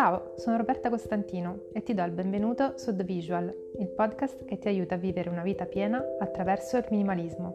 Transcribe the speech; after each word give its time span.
Ciao, 0.00 0.32
sono 0.38 0.56
Roberta 0.56 0.88
Costantino 0.88 1.64
e 1.74 1.82
ti 1.82 1.92
do 1.92 2.02
il 2.02 2.12
benvenuto 2.12 2.78
su 2.78 2.96
The 2.96 3.04
Visual, 3.04 3.54
il 3.78 3.88
podcast 3.88 4.46
che 4.46 4.58
ti 4.58 4.66
aiuta 4.66 4.94
a 4.94 4.96
vivere 4.96 5.28
una 5.28 5.42
vita 5.42 5.66
piena 5.66 6.02
attraverso 6.18 6.78
il 6.78 6.86
minimalismo. 6.88 7.54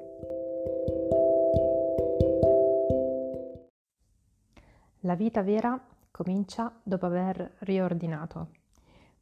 La 4.99 5.15
vita 5.15 5.41
vera 5.41 5.83
comincia 6.11 6.71
dopo 6.83 7.07
aver 7.07 7.55
riordinato. 7.61 8.49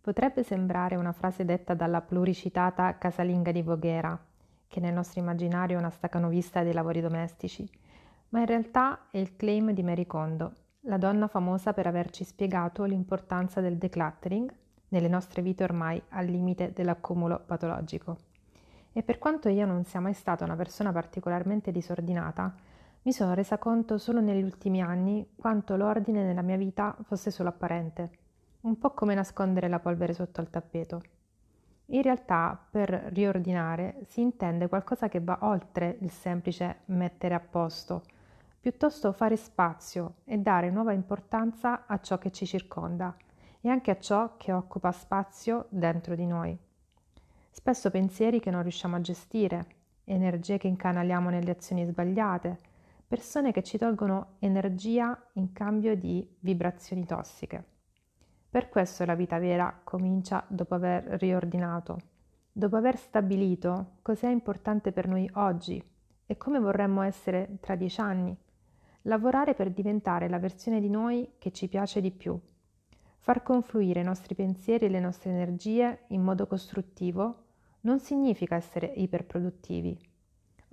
Potrebbe 0.01 0.43
sembrare 0.43 0.97
una 0.97 1.13
frase 1.13 1.45
detta 1.45 1.73
dalla 1.73 2.01
pluricitata 2.01 2.97
casalinga 2.97 3.53
di 3.53 3.61
Voghera, 3.61 4.21
che 4.67 4.81
nel 4.81 4.93
nostro 4.93 5.21
immaginario 5.21 5.77
è 5.77 5.79
una 5.79 5.91
stacanovista 5.91 6.61
dei 6.61 6.73
lavori 6.73 6.99
domestici, 6.99 7.65
ma 8.31 8.41
in 8.41 8.47
realtà 8.47 9.07
è 9.11 9.17
il 9.17 9.37
claim 9.37 9.71
di 9.71 9.81
Mary 9.81 10.05
Kondo, 10.05 10.55
la 10.85 10.97
donna 10.97 11.27
famosa 11.27 11.73
per 11.73 11.87
averci 11.87 12.23
spiegato 12.23 12.83
l'importanza 12.83 13.61
del 13.61 13.77
decluttering 13.77 14.53
nelle 14.89 15.07
nostre 15.07 15.41
vite 15.41 15.63
ormai 15.63 16.01
al 16.09 16.25
limite 16.25 16.73
dell'accumulo 16.73 17.41
patologico. 17.45 18.17
E 18.91 19.01
per 19.01 19.17
quanto 19.17 19.49
io 19.49 19.65
non 19.65 19.85
sia 19.85 19.99
mai 19.99 20.13
stata 20.13 20.43
una 20.43 20.55
persona 20.55 20.91
particolarmente 20.91 21.71
disordinata, 21.71 22.53
mi 23.03 23.11
sono 23.11 23.33
resa 23.33 23.57
conto 23.57 23.97
solo 23.97 24.19
negli 24.19 24.43
ultimi 24.43 24.81
anni 24.81 25.27
quanto 25.35 25.75
l'ordine 25.75 26.23
nella 26.23 26.41
mia 26.41 26.57
vita 26.57 26.95
fosse 27.03 27.31
solo 27.31 27.49
apparente, 27.49 28.11
un 28.61 28.77
po' 28.77 28.91
come 28.91 29.15
nascondere 29.15 29.67
la 29.67 29.79
polvere 29.79 30.13
sotto 30.13 30.41
al 30.41 30.49
tappeto. 30.49 31.01
In 31.87 32.01
realtà, 32.01 32.57
per 32.70 32.89
riordinare 32.89 34.01
si 34.07 34.21
intende 34.21 34.67
qualcosa 34.67 35.09
che 35.09 35.20
va 35.20 35.39
oltre 35.41 35.97
il 36.01 36.11
semplice 36.11 36.81
mettere 36.85 37.34
a 37.34 37.39
posto, 37.39 38.03
piuttosto 38.63 39.12
fare 39.12 39.35
spazio 39.35 40.20
e 40.23 40.38
dare 40.38 40.71
nuova 40.71 40.94
importanza 40.94 41.84
a 41.85 41.99
ciò 41.99 42.18
che 42.18 42.32
ci 42.32 42.46
circonda 42.46 43.13
e 43.60 43.68
anche 43.68 43.91
a 43.91 43.99
ciò 43.99 44.37
che 44.37 44.54
occupa 44.54 44.93
spazio 44.93 45.65
dentro 45.68 46.15
di 46.15 46.26
noi. 46.26 46.57
Spesso 47.52 47.91
pensieri 47.91 48.40
che 48.40 48.52
non 48.52 48.62
riusciamo 48.62 48.96
a 48.96 49.02
gestire, 49.02 49.65
energie 50.05 50.57
che 50.57 50.70
incanaliamo 50.70 51.29
nelle 51.29 51.52
azioni 51.52 51.85
sbagliate, 51.85 52.57
persone 53.05 53.52
che 53.52 53.63
ci 53.63 53.77
tolgono 53.77 54.35
energia 54.40 55.21
in 55.34 55.52
cambio 55.52 55.98
di 55.98 56.26
vibrazioni 56.40 57.05
tossiche. 57.05 57.62
Per 58.49 58.70
questo 58.70 59.04
la 59.04 59.15
vita 59.15 59.40
vera 59.40 59.77
comincia 59.84 60.41
dopo 60.48 60.74
aver 60.74 61.04
riordinato, 61.20 61.98
dopo 62.49 62.77
aver 62.77 62.96
stabilito 62.96 63.98
cos'è 64.02 64.30
importante 64.30 64.94
per 64.94 65.09
noi 65.09 65.30
oggi 65.34 65.84
e 66.25 66.38
come 66.38 66.59
vorremmo 66.59 67.02
essere 67.02 67.57
tra 67.59 67.75
dieci 67.75 68.00
anni 68.00 68.38
lavorare 69.03 69.53
per 69.53 69.72
diventare 69.72 70.29
la 70.29 70.40
versione 70.40 70.79
di 70.79 70.90
noi 70.90 71.34
che 71.38 71.51
ci 71.51 71.68
piace 71.68 72.00
di 72.00 72.12
più, 72.12 72.40
far 73.19 73.41
confluire 73.41 74.01
i 74.01 74.03
nostri 74.03 74.35
pensieri 74.35 74.85
e 74.85 74.90
le 74.90 75.00
nostre 75.00 75.31
energie 75.31 76.03
in 76.07 76.22
modo 76.22 76.46
costruttivo 76.46 77.44
non 77.81 78.00
significa 78.00 78.56
essere 78.56 78.88
iperproduttivi. 78.88 79.97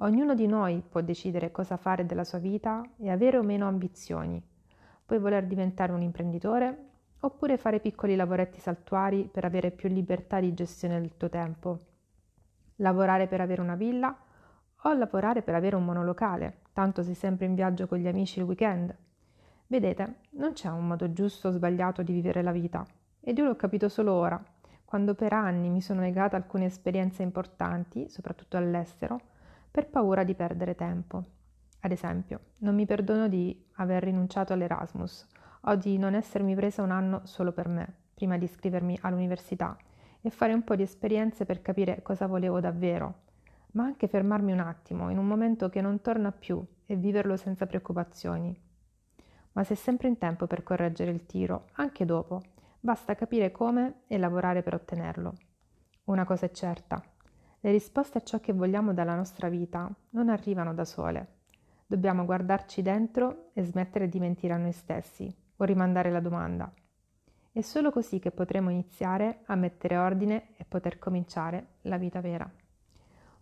Ognuno 0.03 0.34
di 0.34 0.47
noi 0.47 0.83
può 0.86 1.01
decidere 1.01 1.51
cosa 1.51 1.77
fare 1.77 2.06
della 2.06 2.25
sua 2.25 2.39
vita 2.39 2.83
e 2.97 3.11
avere 3.11 3.36
o 3.36 3.42
meno 3.42 3.69
ambizioni. 3.69 4.42
Puoi 5.05 5.19
voler 5.19 5.47
diventare 5.47 5.92
un 5.92 6.03
imprenditore 6.03 6.86
oppure 7.20 7.58
fare 7.58 7.81
piccoli 7.81 8.17
lavoretti 8.17 8.61
saltuari 8.61 9.28
per 9.31 9.45
avere 9.45 9.70
più 9.73 9.89
libertà 9.89 10.41
di 10.41 10.55
gestione 10.55 11.01
del 11.01 11.17
tuo 11.17 11.28
tempo. 11.28 11.78
Lavorare 12.77 13.27
per 13.27 13.41
avere 13.41 13.61
una 13.61 13.75
villa 13.75 14.17
o 14.83 14.92
lavorare 14.95 15.42
per 15.42 15.55
avere 15.55 15.77
un 15.77 15.84
monolocale, 15.84 16.59
tanto 16.73 17.03
sei 17.03 17.15
sempre 17.15 17.47
in 17.47 17.55
viaggio 17.55 17.87
con 17.87 17.99
gli 17.99 18.07
amici 18.07 18.39
il 18.39 18.45
weekend. 18.45 18.95
Vedete, 19.67 20.15
non 20.31 20.53
c'è 20.53 20.69
un 20.69 20.87
modo 20.87 21.13
giusto 21.13 21.49
o 21.49 21.51
sbagliato 21.51 22.03
di 22.03 22.13
vivere 22.13 22.43
la 22.43 22.53
vita, 22.53 22.85
ed 23.21 23.39
io 23.39 23.45
l'ho 23.45 23.57
capito 23.57 23.89
solo 23.89 24.13
ora, 24.13 24.43
quando 24.85 25.14
per 25.14 25.33
anni 25.33 25.69
mi 25.69 25.80
sono 25.80 26.01
negata 26.01 26.36
alcune 26.36 26.64
esperienze 26.64 27.23
importanti, 27.23 28.09
soprattutto 28.09 28.57
all'estero, 28.57 29.20
per 29.70 29.89
paura 29.89 30.25
di 30.25 30.35
perdere 30.35 30.75
tempo. 30.75 31.25
Ad 31.80 31.92
esempio, 31.92 32.41
non 32.59 32.75
mi 32.75 32.86
perdono 32.86 33.29
di 33.29 33.67
aver 33.75 34.03
rinunciato 34.03 34.53
all'Erasmus 34.53 35.27
o 35.63 35.77
di 35.77 35.97
non 35.98 36.14
essermi 36.14 36.55
presa 36.55 36.83
un 36.83 36.91
anno 36.91 37.20
solo 37.25 37.53
per 37.53 37.69
me, 37.69 37.95
prima 38.14 38.36
di 38.36 38.45
iscrivermi 38.45 38.98
all'università, 39.03 39.77
e 40.20 40.30
fare 40.30 40.53
un 40.53 40.64
po' 40.64 40.75
di 40.75 40.83
esperienze 40.83 41.45
per 41.45 41.63
capire 41.63 42.03
cosa 42.03 42.27
volevo 42.27 42.59
davvero 42.59 43.29
ma 43.73 43.85
anche 43.85 44.08
fermarmi 44.08 44.53
un 44.53 44.61
attimo 44.61 45.11
in 45.11 45.19
un 45.19 45.27
momento 45.27 45.69
che 45.69 45.81
non 45.81 46.01
torna 46.01 46.33
più 46.33 46.64
e 46.86 46.97
viverlo 46.97 47.36
senza 47.36 47.67
preoccupazioni. 47.67 48.58
Ma 49.53 49.64
sei 49.64 49.77
sempre 49.77 50.08
in 50.08 50.19
tempo 50.19 50.47
per 50.47 50.63
correggere 50.63 51.11
il 51.11 51.27
tiro, 51.27 51.67
anche 51.73 52.05
dopo, 52.05 52.41
basta 52.80 53.14
capire 53.14 53.51
come 53.51 54.03
e 54.07 54.19
lavorare 54.19 54.63
per 54.63 54.75
ottenerlo. 54.75 55.35
Una 56.05 56.25
cosa 56.25 56.47
è 56.47 56.51
certa, 56.51 57.03
le 57.63 57.70
risposte 57.73 58.17
a 58.17 58.23
ciò 58.23 58.41
che 58.41 58.55
vogliamo 58.55 58.95
dalla 58.95 59.14
nostra 59.14 59.51
vita 59.51 59.91
non 60.11 60.30
arrivano 60.30 60.73
da 60.73 60.86
sole. 60.86 61.39
Dobbiamo 61.86 62.25
guardarci 62.25 62.80
dentro 62.80 63.51
e 63.53 63.63
smettere 63.64 64.09
di 64.09 64.19
mentire 64.19 64.55
a 64.55 64.57
noi 64.57 64.73
stessi 64.73 65.30
o 65.57 65.64
rimandare 65.64 66.11
la 66.11 66.20
domanda. 66.20 66.73
È 67.53 67.61
solo 67.61 67.91
così 67.91 68.19
che 68.19 68.30
potremo 68.30 68.70
iniziare 68.70 69.41
a 69.47 69.57
mettere 69.57 69.98
ordine 69.98 70.57
e 70.57 70.64
poter 70.64 70.98
cominciare 70.98 71.75
la 71.83 71.98
vita 71.98 72.20
vera. 72.20 72.51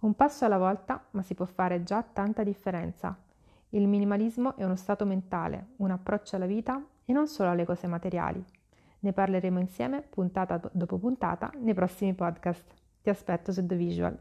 Un 0.00 0.14
passo 0.14 0.44
alla 0.44 0.58
volta, 0.58 1.04
ma 1.10 1.22
si 1.22 1.34
può 1.34 1.44
fare 1.44 1.82
già 1.82 2.04
tanta 2.04 2.44
differenza. 2.44 3.18
Il 3.70 3.88
minimalismo 3.88 4.56
è 4.56 4.62
uno 4.62 4.76
stato 4.76 5.04
mentale, 5.04 5.70
un 5.76 5.90
approccio 5.90 6.36
alla 6.36 6.46
vita 6.46 6.80
e 7.04 7.12
non 7.12 7.26
solo 7.26 7.50
alle 7.50 7.64
cose 7.64 7.88
materiali. 7.88 8.42
Ne 9.00 9.12
parleremo 9.12 9.58
insieme 9.58 10.02
puntata 10.02 10.60
dopo 10.72 10.98
puntata 10.98 11.50
nei 11.58 11.74
prossimi 11.74 12.14
podcast. 12.14 12.64
Ti 13.02 13.10
aspetto 13.10 13.50
su 13.52 13.66
The 13.66 13.74
Visual. 13.74 14.18